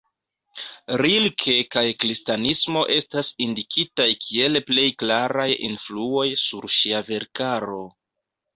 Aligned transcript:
Rilke 1.01 1.53
kaj 1.75 1.83
kristanismo 2.03 2.81
estas 2.95 3.29
indikitaj 3.47 4.09
kiel 4.25 4.63
plej 4.73 4.89
klaraj 5.05 5.49
influoj 5.71 6.27
sur 6.49 6.69
ŝia 6.81 7.07
verkaro. 7.15 7.81